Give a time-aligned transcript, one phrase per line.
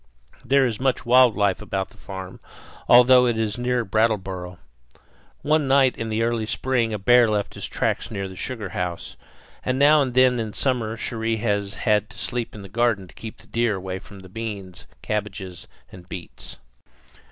[0.43, 2.39] There is much wild life about the farm,
[2.89, 4.57] although it is near Brattleboro.
[5.43, 9.15] One night in early spring a bear left his tracks near the sugar house;
[9.63, 13.13] and now and then in summer Cherrie has had to sleep in the garden to
[13.13, 16.57] keep the deer away from the beans, cabbages, and beets.